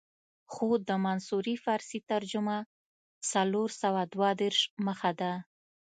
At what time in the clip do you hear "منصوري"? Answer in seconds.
1.05-1.55